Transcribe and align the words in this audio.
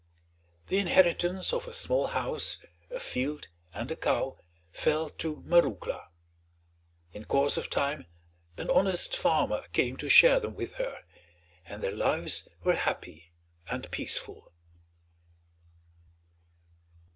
The 0.65 0.79
inheritance 0.79 1.53
of 1.53 1.67
a 1.67 1.73
small 1.73 2.07
house, 2.07 2.57
a 2.89 2.99
field, 2.99 3.49
and 3.71 3.91
a 3.91 3.95
cow 3.95 4.39
fell 4.71 5.11
to 5.11 5.43
Marouckla. 5.45 6.07
In 7.13 7.25
course 7.25 7.55
of 7.55 7.69
time 7.69 8.07
an 8.57 8.71
honest 8.71 9.15
farmer 9.15 9.61
came 9.73 9.97
to 9.97 10.09
share 10.09 10.39
them 10.39 10.55
with 10.55 10.73
her, 10.77 11.03
and 11.67 11.83
their 11.83 11.91
lives 11.95 12.47
were 12.63 12.73
happy 12.73 13.31
and 13.69 13.91
peaceful. 13.91 14.51